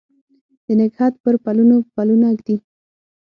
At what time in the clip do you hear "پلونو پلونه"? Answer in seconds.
1.43-2.27